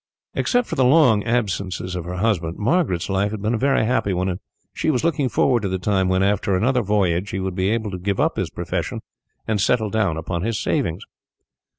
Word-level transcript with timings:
Except 0.33 0.67
for 0.67 0.73
the 0.73 0.83
long 0.83 1.23
absences 1.25 1.95
of 1.95 2.05
her 2.05 2.15
husband, 2.15 2.57
Margaret's 2.57 3.07
life 3.07 3.29
had 3.29 3.39
been 3.43 3.53
a 3.53 3.57
very 3.59 3.85
happy 3.85 4.13
one, 4.13 4.29
and 4.29 4.39
she 4.73 4.89
was 4.89 5.03
looking 5.03 5.29
forward 5.29 5.61
to 5.61 5.69
the 5.69 5.77
time 5.77 6.09
when, 6.09 6.23
after 6.23 6.55
another 6.55 6.81
voyage, 6.81 7.29
he 7.29 7.39
would 7.39 7.53
be 7.53 7.69
able 7.69 7.91
to 7.91 7.99
give 7.99 8.19
up 8.19 8.35
his 8.35 8.49
profession 8.49 9.01
and 9.47 9.61
settle 9.61 9.91
down 9.91 10.17
upon 10.17 10.41
his 10.41 10.59
savings. 10.59 11.03